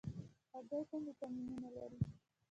هګۍ 0.53 0.81
کوم 0.89 1.01
ویټامینونه 1.07 1.69
لري؟ 1.75 1.99